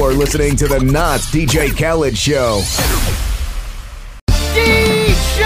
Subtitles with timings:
[0.00, 2.62] You're listening to the Not DJ Khaled Show.
[4.56, 5.44] DJ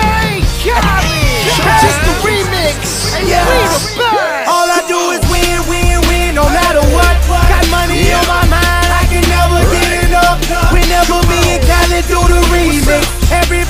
[0.63, 1.43] Khaled!
[1.83, 3.19] Just the remix!
[3.19, 3.43] And Yeah.
[3.51, 4.47] we the best!
[4.47, 7.19] All I do is win, win, win, no matter what.
[7.27, 10.39] Got money on my mind, I can never get enough.
[10.71, 13.03] Whenever me and Khaled do the remix,
[13.35, 13.64] everybody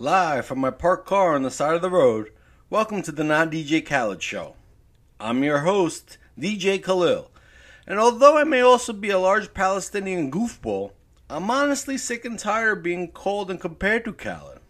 [0.00, 2.30] Live from my parked car on the side of the road,
[2.70, 4.54] welcome to the Non DJ Khaled Show.
[5.18, 7.32] I'm your host, DJ Khalil,
[7.84, 10.92] and although I may also be a large Palestinian goofball,
[11.28, 14.60] I'm honestly sick and tired of being called and compared to Khaled.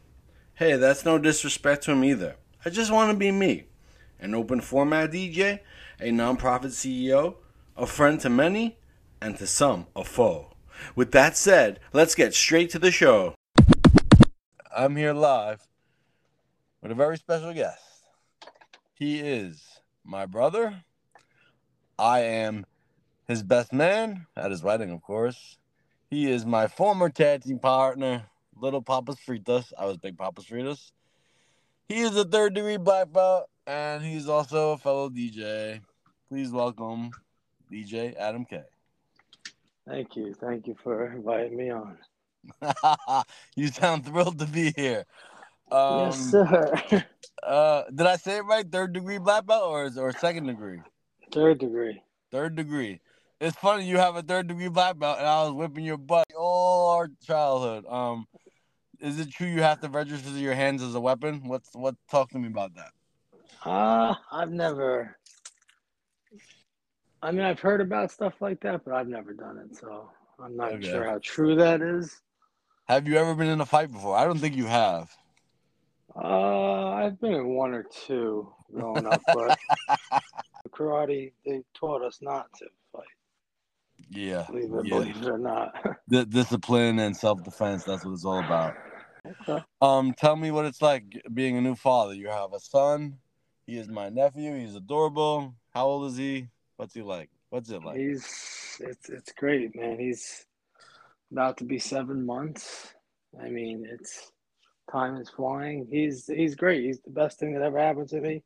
[0.54, 2.36] Hey, that's no disrespect to him either.
[2.64, 3.64] I just want to be me
[4.18, 5.60] an open format DJ,
[6.00, 7.34] a non-profit CEO,
[7.76, 8.78] a friend to many,
[9.20, 10.54] and to some, a foe.
[10.96, 13.34] With that said, let's get straight to the show.
[14.78, 15.60] I'm here live
[16.80, 17.82] with a very special guest.
[18.94, 19.60] He is
[20.04, 20.84] my brother.
[21.98, 22.64] I am
[23.26, 25.58] his best man at his wedding, of course.
[26.08, 29.72] He is my former tag team partner, Little Papas Fritas.
[29.76, 30.92] I was Big Papas Fritas.
[31.88, 35.80] He is a third degree black belt, and he's also a fellow DJ.
[36.28, 37.10] Please welcome
[37.68, 38.62] DJ Adam K.
[39.88, 40.34] Thank you.
[40.34, 41.98] Thank you for inviting me on.
[43.56, 45.04] you sound thrilled to be here.
[45.70, 47.04] Um, yes, sir.
[47.42, 48.70] Uh, did I say it right?
[48.70, 50.80] Third degree black belt or is or second degree?
[51.32, 52.02] Third degree.
[52.30, 53.00] Third degree.
[53.40, 56.26] It's funny you have a third degree black belt, and I was whipping your butt
[56.36, 57.84] all our childhood.
[57.86, 58.26] Um,
[59.00, 61.42] is it true you have to register your hands as a weapon?
[61.46, 61.94] What's what?
[62.10, 62.90] Talk to me about that.
[63.64, 65.16] Uh, I've never.
[67.22, 70.10] I mean, I've heard about stuff like that, but I've never done it, so
[70.42, 70.88] I'm not Okay.
[70.88, 72.20] sure how true that is.
[72.88, 74.16] Have you ever been in a fight before?
[74.16, 75.14] I don't think you have.
[76.16, 79.58] Uh, I've been in one or two growing up, but
[80.70, 83.04] karate they taught us not to fight.
[84.08, 84.98] Yeah, Believe it, yeah.
[84.98, 85.74] believe it or not.
[86.08, 87.84] D- discipline and self defense.
[87.84, 88.74] That's what it's all about.
[89.42, 89.62] okay.
[89.82, 91.04] Um, tell me what it's like
[91.34, 92.14] being a new father.
[92.14, 93.18] You have a son.
[93.66, 94.56] He is my nephew.
[94.56, 95.54] He's adorable.
[95.74, 96.48] How old is he?
[96.76, 97.28] What's he like?
[97.50, 97.98] What's it like?
[97.98, 99.98] He's it's it's great, man.
[99.98, 100.46] He's
[101.32, 102.92] about to be seven months.
[103.42, 104.32] I mean, it's
[104.90, 105.86] time is flying.
[105.90, 106.84] He's he's great.
[106.84, 108.42] He's the best thing that ever happened to me.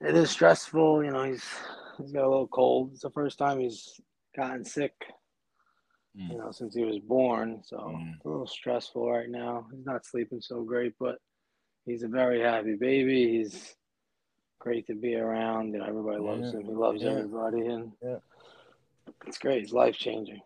[0.00, 1.24] It is stressful, you know.
[1.24, 1.44] He's
[1.98, 2.90] he's got a little cold.
[2.92, 4.00] It's the first time he's
[4.36, 4.94] gotten sick,
[6.18, 6.32] Mm.
[6.32, 7.62] you know, since he was born.
[7.64, 8.14] So Mm.
[8.16, 9.68] it's a little stressful right now.
[9.72, 11.18] He's not sleeping so great, but
[11.86, 13.38] he's a very happy baby.
[13.38, 13.76] He's
[14.58, 15.72] great to be around.
[15.72, 16.58] You know, everybody loves Yeah.
[16.60, 16.66] him.
[16.66, 17.10] He loves Yeah.
[17.12, 18.18] everybody, and Yeah.
[19.26, 19.62] it's great.
[19.62, 20.42] It's life changing.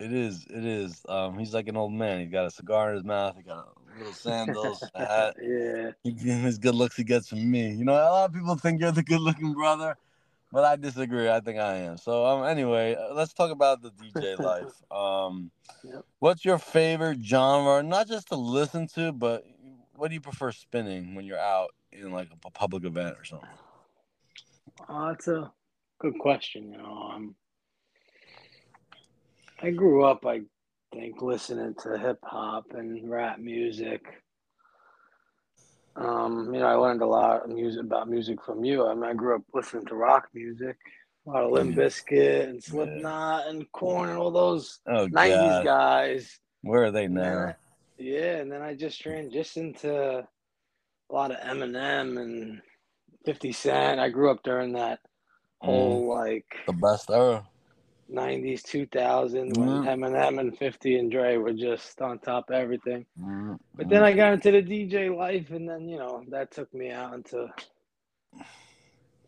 [0.00, 0.46] It is.
[0.48, 1.02] It is.
[1.08, 2.20] Um, he's like an old man.
[2.20, 3.36] He's got a cigar in his mouth.
[3.36, 3.68] He got
[3.98, 5.36] little sandals, a hat.
[5.42, 5.90] yeah.
[6.02, 7.70] He, his good looks he gets from me.
[7.70, 9.98] You know, a lot of people think you're the good looking brother,
[10.50, 11.28] but I disagree.
[11.28, 11.98] I think I am.
[11.98, 14.72] So, um, anyway, uh, let's talk about the DJ life.
[14.90, 15.50] Um,
[15.82, 16.04] Yep.
[16.18, 17.82] what's your favorite genre?
[17.82, 19.44] Not just to listen to, but
[19.94, 23.48] what do you prefer spinning when you're out in like a public event or something?
[24.88, 25.52] Oh, that's a
[25.98, 26.72] good question.
[26.72, 27.34] You know, um,
[29.62, 30.42] I grew up, I
[30.92, 34.02] think, listening to hip hop and rap music.
[35.96, 38.86] Um, you know, I learned a lot of music about music from you.
[38.86, 40.76] I mean, I grew up listening to rock music,
[41.26, 41.84] a lot of Limp Yeah.
[41.84, 45.64] Bizkit and Slipknot and Korn and all those Oh, '90s God.
[45.64, 46.38] guys.
[46.62, 47.48] Where are they now?
[47.48, 47.56] I-
[47.98, 52.62] yeah, and then I just transitioned to a lot of Eminem and
[53.26, 54.00] 50 Cent.
[54.00, 55.00] I grew up during that
[55.60, 57.46] whole like The best era.
[58.10, 59.84] 90s, 2000 when Mhm.
[59.84, 63.06] Eminem and 50 and Dre were just on top of everything.
[63.18, 66.72] Mm, But then I got into the DJ life, and then you know that took
[66.74, 67.48] me out into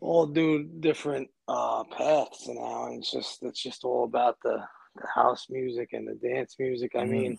[0.01, 4.57] all do different uh, paths and now, and it's just it's just all about the,
[4.95, 6.91] the house music and the dance music.
[6.97, 7.37] I mean,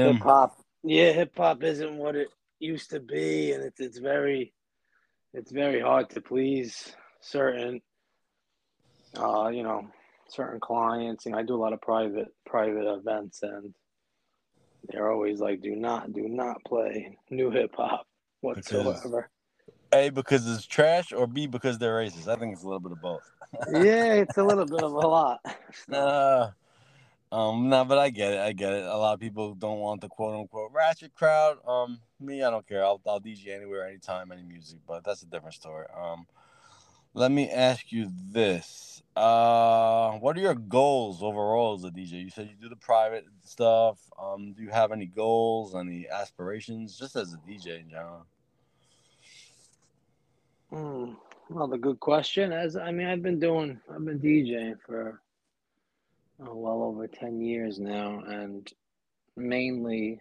[0.00, 2.28] hip hop, yeah, hip hop isn't what it
[2.58, 4.52] used to be, and it's it's very
[5.34, 7.80] it's very hard to please certain
[9.16, 9.86] uh, you know
[10.32, 11.26] certain clients.
[11.26, 13.74] You know, I do a lot of private private events, and
[14.88, 18.06] they're always like, "Do not, do not play new hip hop
[18.40, 19.30] whatsoever."
[19.92, 22.28] A because it's trash, or B because they're racist.
[22.28, 23.30] I think it's a little bit of both.
[23.72, 25.40] yeah, it's a little bit of a lot.
[25.90, 26.50] Uh,
[27.32, 28.40] um, no, but I get it.
[28.40, 28.84] I get it.
[28.84, 31.56] A lot of people don't want the quote unquote ratchet crowd.
[31.66, 32.84] Um, me, I don't care.
[32.84, 34.80] I'll, I'll DJ anywhere, anytime, any music.
[34.86, 35.86] But that's a different story.
[35.98, 36.26] Um,
[37.14, 39.02] Let me ask you this.
[39.14, 42.24] Uh, what are your goals overall as a DJ?
[42.24, 43.98] You said you do the private stuff.
[44.20, 48.26] Um, do you have any goals, any aspirations, just as a DJ in general?
[51.50, 52.50] Well, the good question.
[52.50, 55.20] As I mean, I've been doing, I've been DJing for
[56.40, 58.72] oh, well over ten years now, and
[59.36, 60.18] mainly,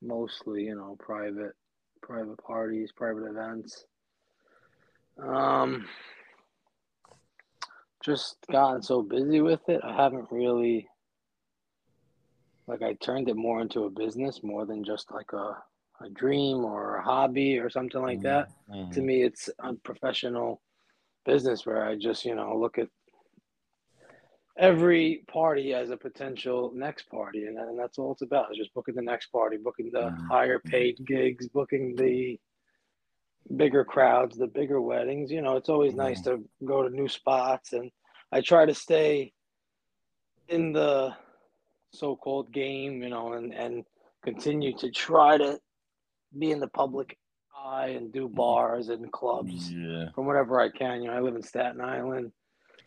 [0.00, 1.52] mostly, you know, private,
[2.00, 3.84] private parties, private events.
[5.18, 5.88] Um,
[8.04, 9.80] just gotten so busy with it.
[9.82, 10.88] I haven't really,
[12.66, 15.56] like, I turned it more into a business more than just like a
[16.02, 18.48] a dream or a hobby or something like that.
[18.68, 18.92] Mhm.
[18.92, 20.60] To me, it's a professional
[21.24, 22.88] business where I just, you know, look at
[24.58, 28.50] every party as a potential next party, and, and that's all it's about.
[28.52, 30.28] Is just booking the next party, booking the Mhm.
[30.28, 32.38] higher paid gigs, booking the
[33.54, 35.30] bigger crowds, the bigger weddings.
[35.30, 37.90] You know, it's always nice to go to new spots, and
[38.32, 39.32] I try to stay
[40.48, 41.14] in the
[41.92, 43.84] so-called game, you know, and and
[44.24, 45.58] continue to try to
[46.38, 47.16] be in the public
[47.56, 50.10] eye and do bars and clubs Yeah.
[50.14, 51.02] from whatever I can.
[51.02, 52.32] You know, I live in Staten Island.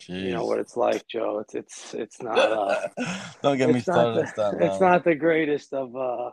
[0.08, 1.40] You know what it's like, Joe.
[1.40, 2.88] It's it's it's not uh
[3.42, 6.30] Don't get me started the, it's not the greatest of uh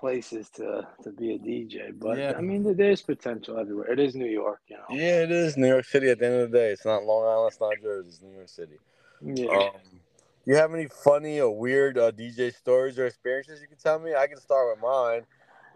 [0.00, 2.32] places to to be a DJ, but Yeah.
[2.36, 3.92] I mean there's potential everywhere.
[3.92, 4.84] It is New York, you know.
[4.90, 6.08] Yeah, it is New York City.
[6.10, 8.34] At the end of the day, it's not Long Island, it's not Jersey, it's New
[8.34, 8.78] York City.
[9.22, 9.50] Yeah.
[9.50, 10.00] Um,
[10.46, 14.14] you have any funny or weird uh, DJ stories or experiences you can tell me?
[14.14, 15.22] I can start with mine.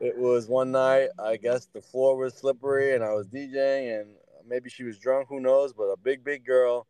[0.01, 4.09] It was one night, I guess the floor was slippery and I was DJing and
[4.49, 6.87] maybe she was drunk, who knows, but a big, big girl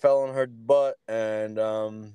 [0.00, 2.14] fell on her butt and um,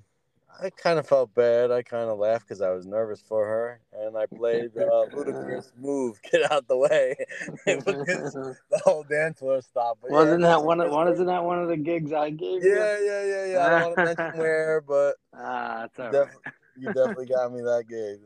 [0.62, 1.72] I kind of felt bad.
[1.72, 5.72] I kind of laughed because I was nervous for her and I played uh, Ludacris
[5.78, 7.16] move, get out the way.
[7.66, 10.02] the whole dance floor stopped.
[10.02, 12.76] But wasn't that one of one isn't that one of the gigs I gave you?
[12.76, 13.66] Yeah, yeah, yeah, yeah.
[13.66, 16.54] I don't want to mention where, but Ah, it's you, all def- right.
[16.78, 18.20] you definitely got me that gig.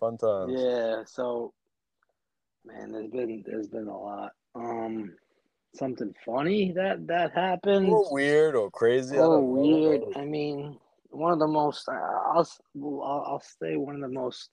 [0.00, 0.52] Fun times.
[0.56, 1.52] Yeah, so
[2.64, 4.32] man, there's been there's been a lot.
[4.54, 5.12] Um
[5.74, 7.84] something funny that that A happened.
[7.86, 9.16] little weird or crazy.
[9.16, 9.60] I Oh, don't know.
[9.60, 10.02] weird.
[10.16, 10.78] I mean,
[11.16, 12.46] one of the most, I'll,
[12.82, 14.50] I'll, I'll say one of the most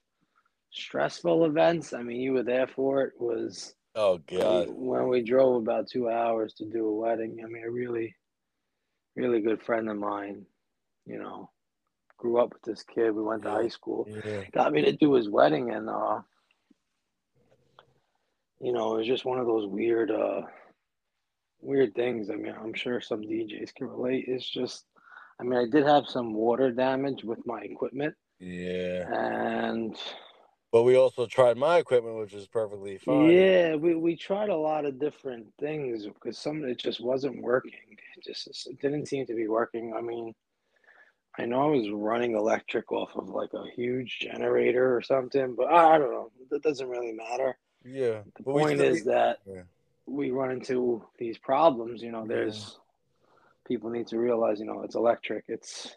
[0.72, 1.94] stressful events.
[1.94, 4.70] I mean, you were there for it, was Oh God.
[4.72, 7.38] when we drove about two hours to do a wedding.
[7.44, 8.16] I mean, a really,
[9.16, 10.46] really good friend of mine,
[11.06, 11.50] you know,
[12.18, 13.12] grew up with this kid.
[13.12, 14.08] We went to high school.
[14.26, 14.44] Yeah.
[14.52, 16.22] Got me to do his wedding, and, uh,
[18.60, 20.42] you know, it was just one of those weird, uh,
[21.62, 22.30] weird things.
[22.30, 24.26] I mean, I'm sure some DJs can relate.
[24.28, 24.86] It's just,
[25.44, 29.06] I mean, I did have some water damage with my equipment, Yeah.
[29.14, 29.98] and
[30.72, 33.30] But we also tried my equipment, which is perfectly fine.
[33.30, 37.42] yeah, we, we tried a lot of different things because some of it just wasn't
[37.42, 37.74] working.
[38.18, 39.94] It just it didn't seem to be working.
[39.94, 40.34] I mean,
[41.38, 45.66] I know I was running electric off of like a huge generator or something, but
[45.66, 46.32] I, I don't know.
[46.52, 47.58] That doesn't really matter.
[47.84, 48.22] Yeah.
[48.38, 49.64] The But point still- is that Yeah.
[50.06, 52.02] we run into these problems.
[52.02, 52.80] You know, there's
[53.68, 55.96] people need to realize, you know, it's electric, it's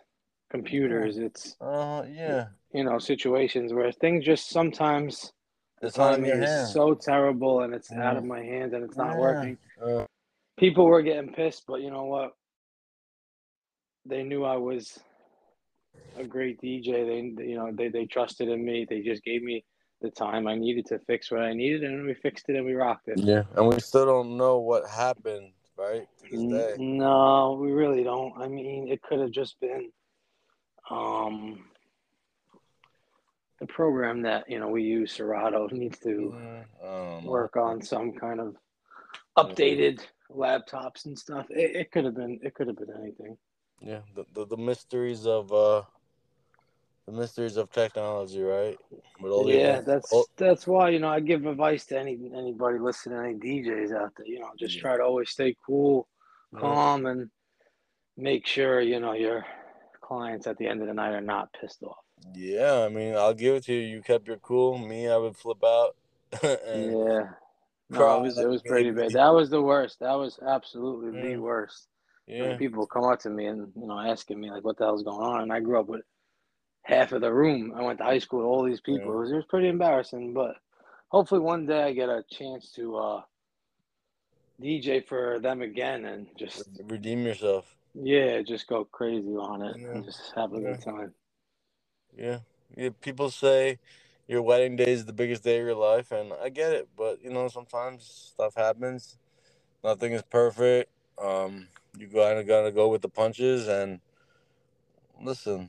[0.51, 2.47] computers, it's Uh, yeah.
[2.73, 5.33] you know situations where things just sometimes
[5.81, 8.97] the It's not timing is so terrible and it's out of my hands and it's
[8.97, 9.21] not Yeah.
[9.21, 9.59] working.
[9.83, 10.05] Uh,
[10.59, 12.33] People were getting pissed, but you know what?
[14.07, 14.99] They knew I was
[16.17, 16.87] a great DJ.
[17.37, 18.87] They you know they they trusted in me.
[18.89, 19.65] They just gave me
[20.01, 22.75] the time I needed to fix what I needed, and we fixed it and we
[22.75, 23.21] rocked it.
[23.21, 23.43] yeah.
[23.57, 26.07] And we still don't know what happened, right?
[26.79, 28.33] No, we really don't.
[28.39, 29.91] I mean, it could have just been
[30.91, 31.65] um,
[33.61, 35.13] the program that you know we use.
[35.13, 36.35] Serato needs to
[36.83, 37.31] don't know.
[37.31, 38.57] work on some kind of
[39.37, 41.47] updated laptops and stuff.
[41.51, 42.39] It, it could have been.
[42.43, 43.37] It could have been anything.
[43.81, 44.01] Yeah.
[44.15, 45.83] The, the the mysteries of uh
[47.07, 48.77] the mysteries of technology, right?
[49.21, 52.19] With all the yeah, that's all- that's why you know I give advice to any
[52.35, 54.27] anybody listening, any DJs out there.
[54.27, 54.83] You know, just Yeah.
[54.83, 56.09] try to always stay cool,
[56.53, 56.61] Yeah.
[56.61, 57.31] calm, and
[58.17, 59.45] make sure you know your
[60.01, 62.05] clients at the end of the night are not pissed off.
[62.35, 63.81] Yeah, I mean, I'll give it to you.
[63.81, 64.79] You kept your cool.
[64.79, 65.97] Me, I would flip out.
[66.43, 67.31] Yeah.
[67.89, 69.13] No, it was it was pretty bad.
[69.13, 70.01] That was the worst.
[70.01, 71.37] That was absolutely the Yeah.
[71.37, 71.89] worst.
[72.27, 74.85] When yeah, people come up to me and you know asking me like what the
[74.85, 76.03] hell's going on, and I grew up with
[76.87, 77.73] half of the room.
[77.77, 79.11] I went to high school with all these people.
[79.11, 79.17] Yeah.
[79.17, 80.57] It was it was pretty embarrassing, but
[81.09, 83.23] hopefully one day I get a chance to uh
[84.63, 87.77] DJ for them again and just redeem yourself.
[87.95, 89.89] yeah, just go crazy on it Yeah.
[89.89, 91.13] and just have a good time.
[92.17, 92.39] Yeah.
[92.77, 92.91] yeah.
[93.01, 93.79] People say
[94.29, 97.23] your wedding day is the biggest day of your life, and I get it, but
[97.23, 99.19] you know, sometimes stuff happens.
[99.85, 100.91] Nothing is perfect.
[101.19, 104.01] Um, you gotta gotta go with the punches and
[105.23, 105.69] listen.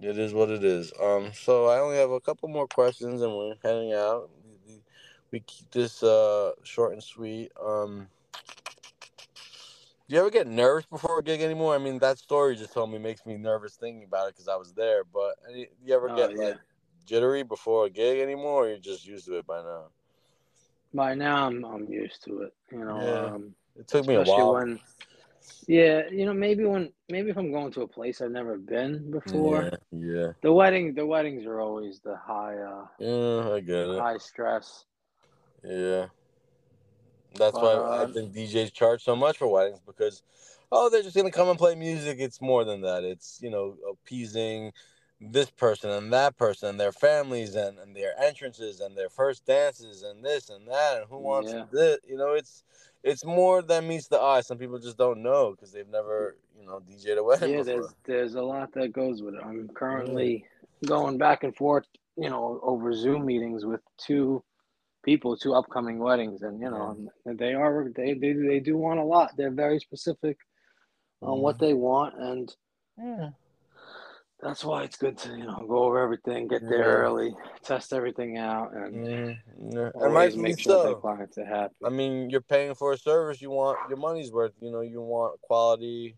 [0.00, 0.92] It is what it is.
[1.00, 4.30] Um, so I only have a couple more questions, and we're heading out.
[5.30, 7.52] We, keep this uh short and sweet.
[7.62, 8.08] Um,
[10.08, 11.74] do you ever get nervous before a gig anymore?
[11.74, 14.48] I mean, that story you just told me makes me nervous thinking about it because
[14.48, 15.04] I was there.
[15.04, 16.48] But any, do you ever Oh, get yeah.
[16.48, 16.56] like
[17.06, 19.84] jittery before a gig anymore, or you're just used to it by now?
[20.92, 22.54] By now, I'm I'm used to it.
[22.70, 23.34] You know, Yeah.
[23.34, 24.52] um, It took me a while.
[24.54, 24.80] when,
[25.66, 29.10] yeah, you know, maybe when maybe if I'm going to a place I've never been
[29.10, 33.50] before, Yeah, yeah, the wedding the weddings are always the high uh yeah.
[33.54, 34.00] I get it.
[34.00, 34.84] high stress.
[35.64, 36.06] Yeah.
[37.34, 40.22] That's But, why I think DJs charge so much for weddings because,
[40.70, 42.18] oh, they're just gonna come and play music.
[42.20, 43.04] It's more than that.
[43.04, 44.72] It's you know appeasing
[45.30, 49.46] this person and that person and their families and, and their entrances and their first
[49.46, 51.64] dances and this and that and who wants Yeah.
[51.70, 51.98] this.
[52.06, 52.64] You know, it's
[53.04, 54.40] it's more than meets the eye.
[54.40, 57.64] Some people just don't know because they've never you know DJed a wedding Yeah, before.
[57.64, 59.42] there's there's a lot that goes with it.
[59.44, 60.44] I'm currently
[60.84, 61.86] going back and forth,
[62.16, 64.42] you know, over Zoom meetings with two
[65.04, 68.98] people, two upcoming weddings, and you know, and they are they they they do want
[68.98, 69.30] a lot.
[69.36, 70.38] They're very specific
[71.20, 71.60] on what mm.
[71.60, 72.54] they want, and
[72.98, 73.30] Yeah.
[74.42, 76.84] That's why it's good to you know go over everything, get there Yeah.
[76.84, 79.74] early, test everything out, and Mhm.
[79.74, 79.90] Yeah.
[79.94, 80.94] Always make sure so.
[80.94, 81.74] the clients are happy.
[81.84, 83.40] I mean, you're paying for a service.
[83.40, 84.52] You want your money's worth.
[84.60, 86.16] You know, you want quality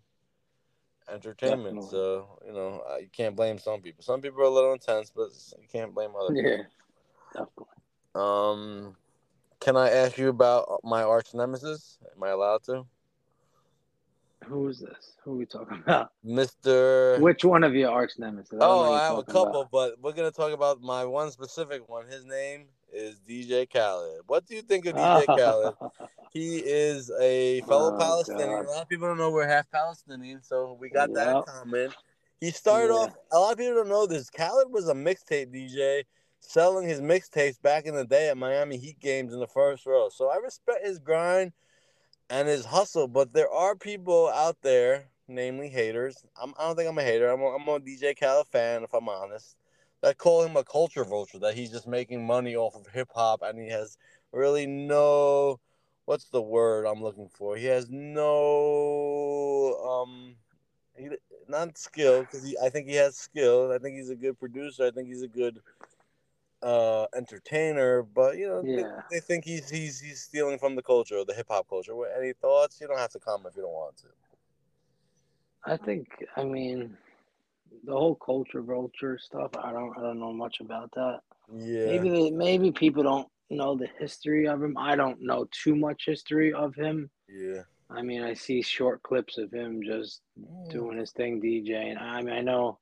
[1.08, 1.76] entertainment.
[1.76, 1.90] Definitely.
[1.90, 4.02] So you know, you can't blame some people.
[4.02, 5.28] Some people are a little intense, but
[5.60, 6.50] you can't blame other people.
[6.50, 6.62] Yeah,
[7.32, 7.66] definitely.
[8.14, 8.96] Um,
[9.60, 11.98] can I ask you about my arch nemesis?
[12.16, 12.86] Am I allowed to,
[14.46, 15.12] Who is this?
[15.24, 16.10] Who are we talking about?
[16.22, 17.18] Mister?
[17.20, 18.52] Which one of your arch nemesis?
[18.60, 19.70] I Oh, who I have a couple, about.
[19.70, 22.06] but we're gonna talk about my one specific one.
[22.06, 24.22] His name is DJ Khaled.
[24.26, 25.74] What do you think of DJ Khaled?
[26.32, 28.48] He is a fellow Oh, Palestinian.
[28.50, 28.66] God.
[28.66, 31.90] A lot of people don't know we're half Palestinian, so we got that in common.
[32.40, 32.98] He started Yeah.
[33.00, 33.14] off.
[33.32, 34.30] A lot of people don't know this.
[34.30, 36.04] Khaled was a mixtape DJ,
[36.40, 40.08] selling his mixtapes back in the day at Miami Heat games in the first row.
[40.08, 41.52] So I respect his grind
[42.30, 46.24] and his hustle, but there are people out there, namely haters.
[46.40, 47.28] I'm, I don't think I'm a hater.
[47.28, 49.56] I'm a, I'm a DJ Khaled fan, if I'm honest.
[50.02, 51.38] That call him a culture vulture.
[51.38, 53.96] That he's just making money off of hip hop, and he has
[54.32, 55.60] really no
[56.06, 57.56] what's the word I'm looking for?
[57.56, 60.36] He has no um
[60.96, 61.08] he,
[61.48, 63.72] not skill because I think he has skill.
[63.72, 64.86] I think he's a good producer.
[64.86, 65.58] I think he's a good
[66.64, 69.02] uh entertainer, but you know they- Yeah.
[69.10, 71.94] they, think he's he's he's stealing from the culture, the hip hop culture.
[71.94, 72.80] What- Any thoughts?
[72.80, 74.08] You don't have to comment if you don't want to.
[75.66, 76.96] I think I mean
[77.84, 79.50] the whole culture vulture stuff.
[79.62, 81.20] I don't I don't know much about that.
[81.54, 81.86] Yeah.
[81.86, 84.76] Maybe they, maybe people don't know the history of him.
[84.78, 87.10] I don't know too much history of him.
[87.28, 87.62] Yeah.
[87.90, 90.22] I mean, I see short clips of him just
[90.70, 92.00] doing his thing, DJing.
[92.00, 92.78] I mean, I know.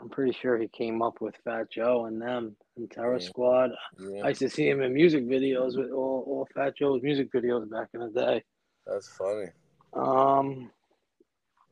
[0.00, 3.26] I'm pretty sure he came up with Fat Joe and them and Terror Yeah.
[3.26, 3.70] Squad.
[3.98, 4.24] Yeah.
[4.24, 7.70] I used to see him in music videos with all, all Fat Joe's music videos
[7.70, 8.42] back in the day.
[8.86, 9.46] That's funny.
[9.92, 10.70] Um,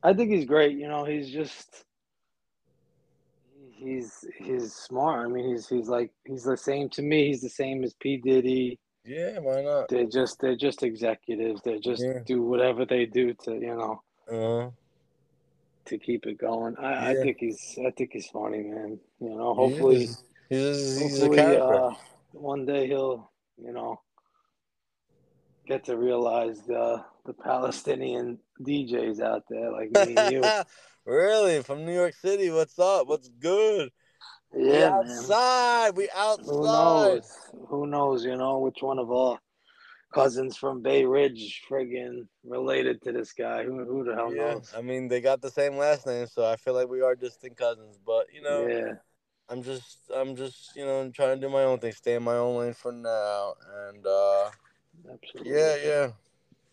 [0.01, 0.77] I think he's great.
[0.77, 1.83] You know, he's just
[3.71, 5.25] he's he's smart.
[5.25, 7.27] I mean, he's he's like he's the same to me.
[7.27, 8.79] He's the same as P Diddy.
[9.05, 9.89] Yeah, why not?
[9.89, 11.61] They're just they're just executives.
[11.63, 12.19] They just Yeah.
[12.25, 14.01] do whatever they do to you know
[14.31, 14.71] Uh,
[15.85, 16.75] to keep it going.
[16.77, 18.99] I, I think he's I think he's funny, man.
[19.19, 20.23] You know, he hopefully is.
[20.49, 21.75] he's, he's a hopefully character.
[21.75, 21.93] uh,
[22.31, 23.99] one day he'll you know
[25.67, 30.43] get to realize the the Palestinian DJs out there like me and you.
[31.05, 31.61] really?
[31.61, 32.49] From New York City?
[32.49, 33.07] What's up?
[33.07, 33.89] What's good?
[34.53, 35.09] we Yeah, man.
[35.09, 35.95] outside.
[35.95, 36.45] We outside.
[36.45, 37.31] Who knows?
[37.69, 38.25] Who knows?
[38.25, 39.39] You know which one of our
[40.13, 43.63] cousins from Bay Ridge friggin' related to this guy?
[43.63, 44.73] Who who the hell Yeah, knows?
[44.75, 47.57] I mean they got the same last name, so I feel like we are distant
[47.57, 47.99] cousins.
[48.05, 48.93] But you know, Yeah,
[49.49, 52.23] I'm just, I'm just, you know, I'm trying to do my own thing, stay in
[52.23, 53.55] my own lane for now,
[53.87, 54.49] and uh
[55.11, 55.43] absolutely.
[55.43, 56.11] yeah, yeah.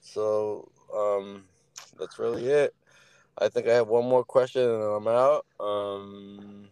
[0.01, 1.45] So um,
[1.99, 2.75] that's really it.
[3.39, 5.47] I think I have one more question and I'm out.
[5.61, 6.69] Um,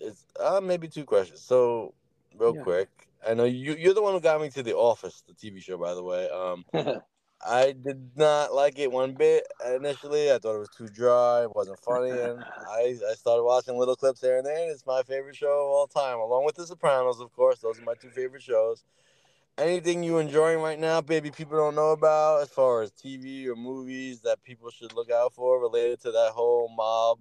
[0.00, 1.40] it's uh maybe two questions.
[1.42, 1.94] So
[2.38, 2.64] real Yeah.
[2.64, 2.88] quick,
[3.26, 5.78] I know you you're the one who got me to The Office, the TV show,
[5.78, 6.28] by the way.
[6.30, 6.64] Um,
[7.46, 10.32] I did not like it one bit initially.
[10.32, 13.96] I thought it was too dry, it wasn't funny, and I, I started watching little
[13.96, 16.66] clips here and there, and it's my favorite show of all time, along with The
[16.66, 17.58] Sopranos, of course.
[17.58, 18.84] Those are my two favorite shows.
[19.56, 23.54] Anything you enjoying right now, baby, people don't know about as far as TV or
[23.54, 27.20] movies that people should look out for related to that whole mob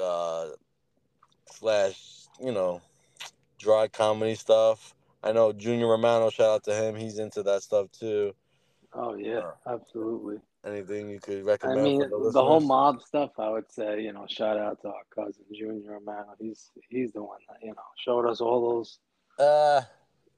[0.00, 0.46] uh,
[1.50, 2.80] slash, you know,
[3.58, 4.94] dry comedy stuff.
[5.22, 6.30] I know Junior Romano.
[6.30, 6.94] Shout out to him.
[6.94, 8.34] He's into that stuff too.
[8.92, 10.38] Oh yeah, absolutely.
[10.64, 11.80] Anything you could recommend?
[11.80, 13.30] I mean, the, the whole mob stuff.
[13.38, 16.34] I would say, you know, shout out to our cousin Junior Romano.
[16.38, 18.98] He's he's the one that you know showed us all those
[19.38, 19.82] Uh,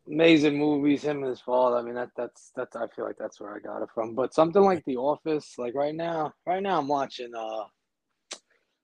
[0.06, 1.02] amazing movies.
[1.02, 1.76] Him and his father.
[1.76, 2.76] I mean, that that's that's.
[2.76, 4.14] I feel like that's where I got it from.
[4.14, 7.34] But something like The Office, like right now, right now I'm watching.
[7.34, 7.64] Uh,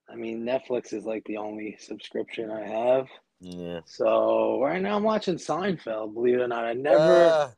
[0.09, 3.07] I mean, Netflix is like the only subscription I have.
[3.45, 3.81] Yeah.
[3.85, 6.15] So right now I'm watching Seinfeld.
[6.15, 6.99] Believe it or not, I never.
[6.99, 7.51] Uh,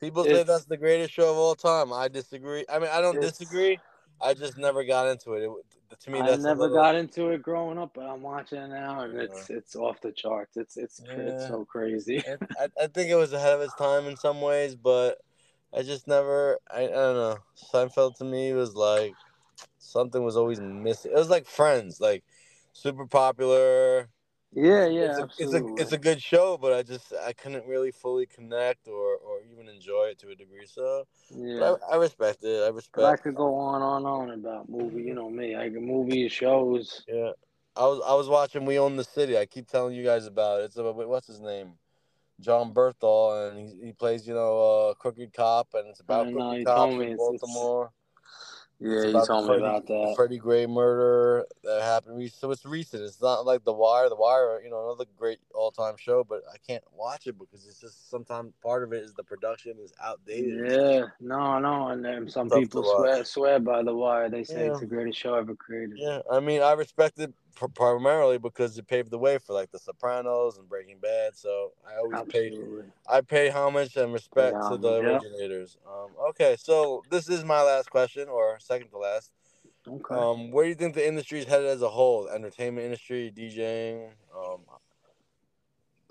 [0.00, 1.92] people say that's the greatest show of all time.
[1.92, 2.64] I disagree.
[2.68, 3.78] I mean, I don't disagree.
[4.20, 5.44] I just never got into it.
[5.44, 8.68] it to me, I never little- got into it growing up, but I'm watching it
[8.68, 10.56] now, and it's it's off the charts.
[10.56, 12.22] It's it's cr- it's so crazy.
[12.58, 15.18] I, I think it was ahead of its time in some ways, but
[15.72, 16.58] I just never.
[16.68, 17.36] I, I don't know.
[17.72, 19.14] Seinfeld to me was like
[19.78, 21.12] something was always missing.
[21.12, 22.24] It was like Friends, like
[22.72, 24.08] super popular.
[24.54, 27.66] Yeah, yeah, it's a, it's a it's a good show, but I just I couldn't
[27.66, 30.64] really fully connect or or even enjoy it to a degree.
[30.66, 31.76] So yeah.
[31.90, 32.62] I, I respect it.
[32.62, 35.02] I But I could go on on on about movie.
[35.02, 35.14] You mm-hmm.
[35.14, 35.54] know me.
[35.54, 37.04] I can movies, shows.
[37.06, 37.32] Yeah,
[37.76, 39.36] I was I was watching We Own the City.
[39.36, 40.64] I keep telling you guys about it.
[40.64, 41.74] It's about what's his name,
[42.40, 46.30] Jon Bernthal, and he he plays you know a crooked cop, and it's about I
[46.30, 47.92] know, crooked you cops in it's- it's- Baltimore.
[48.80, 50.12] Yeah, you told me about that.
[50.14, 52.30] Freddie Gray murder that happened.
[52.30, 53.02] So it's recent.
[53.02, 54.08] It's not like The Wire.
[54.08, 57.80] The Wire, you know, another great all-time show, but I can't watch it because it's
[57.80, 60.70] just sometimes part of it is the production is outdated.
[60.70, 62.98] Yeah, no, no, and then some people watch.
[62.98, 64.30] swear swear by the wire.
[64.30, 65.98] They say it's the greatest show ever created.
[65.98, 67.34] Yeah, I mean, I respect it
[67.74, 71.36] primarily because it paved the way for like The Sopranos and Breaking Bad.
[71.36, 72.52] So I always pay
[73.10, 75.18] I pay homage and respect Yeah, to the yeah.
[75.18, 75.76] originators.
[75.86, 79.32] Um, okay, so this is my last question, or second to last.
[79.88, 80.14] Okay.
[80.14, 82.28] Um, where do you think the industry is headed as a whole?
[82.28, 84.10] Entertainment industry, DJing.
[84.36, 84.60] Um,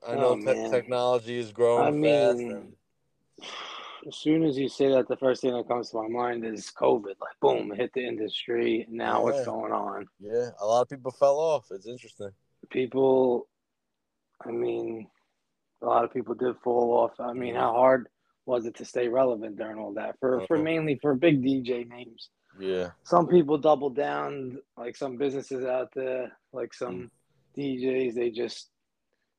[0.08, 2.40] I know Oh, te- technology is growing I fast.
[2.40, 2.74] mean, And,
[4.06, 6.72] as soon as you say that, the first thing that comes to my mind is
[6.72, 7.16] COVID.
[7.20, 8.86] Like, boom, hit the industry.
[8.90, 9.24] Now, Yeah.
[9.24, 10.08] what's going on?
[10.20, 11.68] yeah, a lot of people fell off.
[11.72, 12.32] It's interesting.
[12.70, 13.48] People,
[14.46, 15.10] I mean,
[15.82, 17.20] a lot of people did fall off.
[17.20, 18.10] I mean, how hard
[18.46, 20.18] was it to stay relevant during all that?
[20.20, 20.64] For for Uh-huh.
[20.64, 22.30] mainly for big DJ names.
[22.60, 27.12] Yeah, Some people doubled down, like some businesses out there, like some
[27.56, 28.16] DJs.
[28.16, 28.72] They just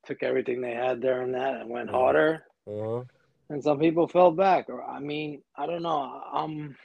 [0.07, 1.94] took everything they had during that and went Mhm.
[1.94, 2.47] harder.
[3.50, 6.76] And some people fell back or i mean i don't know um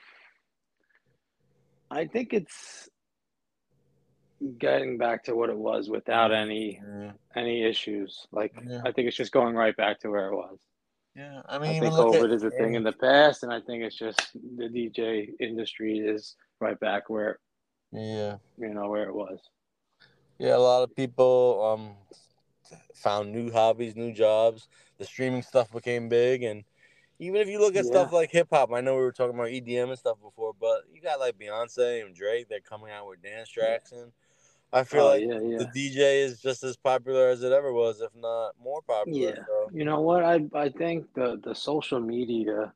[1.92, 2.90] i think it's
[4.58, 7.12] getting back to what it was without any yeah.
[7.36, 8.82] any issues like Yeah.
[8.86, 10.60] i think it's just going right back to where it was
[11.16, 11.42] yeah.
[11.48, 13.84] I mean, i think covid at- is a thing in the past and i think
[13.84, 17.40] it's just the dj industry is right back where
[17.92, 19.40] Yeah, you know where it was
[20.40, 20.56] yeah.
[20.56, 21.96] A lot of people um
[22.96, 24.68] found new hobbies, new jobs.
[24.98, 26.64] The streaming stuff became big, and
[27.20, 27.88] even if you look at Yeah.
[27.88, 30.84] stuff like hip hop, I know we were talking about EDM and stuff before, but
[30.92, 32.48] you got like Beyonce and Drake.
[32.50, 34.12] They're coming out with dance tracks, and
[34.72, 37.74] I feel Oh, like yeah yeah the DJ is just as popular as it ever
[37.74, 39.36] was, if not more popular.
[39.36, 39.44] Yeah.
[39.46, 40.24] So, You know what?
[40.24, 42.74] I I think the the social media,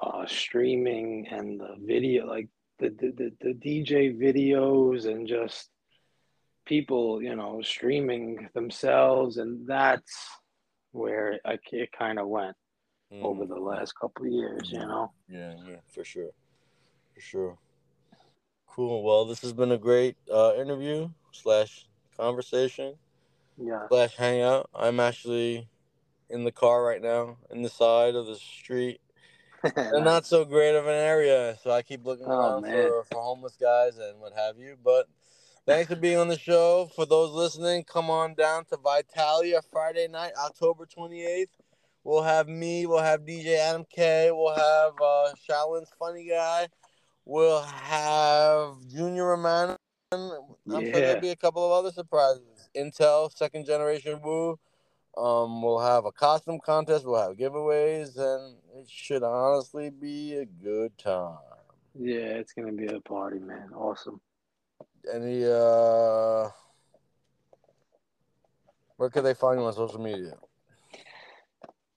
[0.00, 5.70] uh, streaming and the video, like the the, the, the DJ videos and just
[6.66, 10.28] people, you know, streaming themselves, and that's
[10.92, 12.56] where I, it kind of went
[13.12, 14.70] mm, over the last couple of years.
[14.70, 15.12] You know.
[15.28, 16.30] Yeah, yeah, for sure,
[17.14, 17.58] for sure.
[18.66, 19.02] Cool.
[19.02, 22.94] Well, this has been a great uh, interview slash conversation.
[23.56, 23.86] Yeah.
[23.88, 24.68] slash hangout.
[24.74, 25.68] I'm actually
[26.28, 29.00] in the car right now, in the side of the street.
[29.76, 32.72] And not so great of an area, so I keep looking Oh, around man.
[32.72, 34.76] for, for homeless guys and what have you.
[34.84, 35.06] But
[35.66, 36.88] thanks for being on the show.
[36.94, 41.48] For those listening, come on down to Vitalia Friday night, October 28th.
[42.04, 46.68] We'll have me, we'll have DJ Adam K, we'll have uh, Shaolin's Funny Guy,
[47.24, 49.76] we'll have Junior Romano.
[50.12, 50.30] I'm
[50.68, 52.68] sure there'll be a couple of other surprises.
[52.76, 54.58] Intel, second generation Woo.
[55.16, 57.06] Um, we'll have a costume contest.
[57.06, 61.38] We'll have giveaways, and it should honestly be a good time.
[61.98, 63.70] yeah, it's gonna be a party, man.
[63.74, 64.20] Awesome.
[65.12, 66.48] Any uh,
[68.96, 70.34] where could they find you on social media?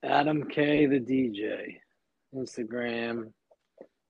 [0.03, 1.77] Adam K, the DJ,
[2.35, 3.31] Instagram.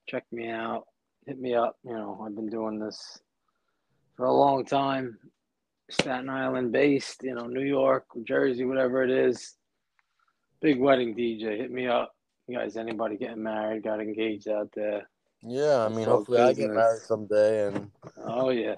[0.07, 0.85] Check me out.
[1.25, 1.77] Hit me up.
[1.83, 3.19] You know, I've been doing this
[4.17, 5.17] for a long time.
[5.89, 9.55] Staten Island based, you know, New York, Jersey, whatever it is.
[10.61, 11.57] Big wedding DJ.
[11.57, 12.13] Hit me up.
[12.47, 15.07] You guys, anybody getting married, got engaged out there?
[15.41, 18.75] Yeah, I mean, Talk hopefully I get married someday, and Oh yeah.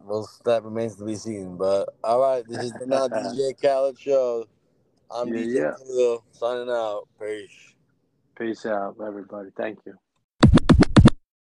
[0.00, 1.56] well, that remains to be seen.
[1.56, 4.46] But all right, this is the not DJ Khaled show.
[5.10, 5.72] I'm Yeah, DJ yeah.
[5.78, 7.08] Khalil signing out.
[7.20, 7.74] Peace.
[8.36, 9.50] Peace out, everybody.
[9.56, 9.94] Thank you.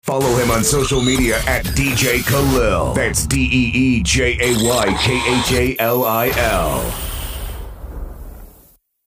[0.03, 2.93] Follow him on social media at DJ Khalil.
[2.93, 7.06] That's D E E J A Y K H A L I L.